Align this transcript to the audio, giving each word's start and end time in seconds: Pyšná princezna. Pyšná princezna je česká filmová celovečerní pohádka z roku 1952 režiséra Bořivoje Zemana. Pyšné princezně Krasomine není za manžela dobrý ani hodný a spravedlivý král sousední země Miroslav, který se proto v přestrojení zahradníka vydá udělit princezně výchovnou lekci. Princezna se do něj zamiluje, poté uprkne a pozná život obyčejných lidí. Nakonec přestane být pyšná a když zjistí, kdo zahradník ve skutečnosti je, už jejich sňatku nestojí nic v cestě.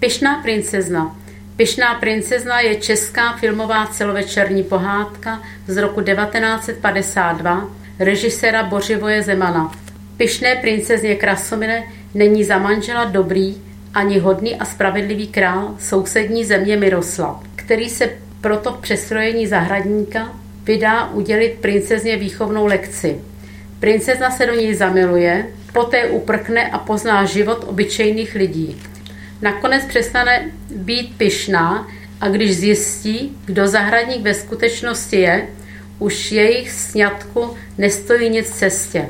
Pyšná 0.00 0.42
princezna. 0.42 1.16
Pyšná 1.56 1.94
princezna 1.94 2.60
je 2.60 2.74
česká 2.74 3.36
filmová 3.36 3.86
celovečerní 3.86 4.62
pohádka 4.62 5.42
z 5.66 5.76
roku 5.76 6.00
1952 6.00 7.70
režiséra 7.98 8.62
Bořivoje 8.62 9.22
Zemana. 9.22 9.72
Pyšné 10.16 10.56
princezně 10.56 11.14
Krasomine 11.14 11.84
není 12.14 12.44
za 12.44 12.58
manžela 12.58 13.04
dobrý 13.04 13.56
ani 13.94 14.18
hodný 14.18 14.56
a 14.56 14.64
spravedlivý 14.64 15.26
král 15.26 15.74
sousední 15.78 16.44
země 16.44 16.76
Miroslav, 16.76 17.42
který 17.56 17.88
se 17.88 18.10
proto 18.40 18.72
v 18.72 18.78
přestrojení 18.78 19.46
zahradníka 19.46 20.32
vydá 20.64 21.08
udělit 21.08 21.58
princezně 21.60 22.16
výchovnou 22.16 22.66
lekci. 22.66 23.20
Princezna 23.80 24.30
se 24.30 24.46
do 24.46 24.54
něj 24.54 24.74
zamiluje, 24.74 25.46
poté 25.72 26.06
uprkne 26.06 26.70
a 26.70 26.78
pozná 26.78 27.24
život 27.24 27.64
obyčejných 27.68 28.34
lidí. 28.34 28.82
Nakonec 29.42 29.84
přestane 29.84 30.50
být 30.70 31.16
pyšná 31.16 31.88
a 32.20 32.28
když 32.28 32.56
zjistí, 32.56 33.38
kdo 33.44 33.68
zahradník 33.68 34.22
ve 34.22 34.34
skutečnosti 34.34 35.16
je, 35.16 35.48
už 35.98 36.32
jejich 36.32 36.70
sňatku 36.70 37.56
nestojí 37.78 38.30
nic 38.30 38.50
v 38.50 38.54
cestě. 38.54 39.08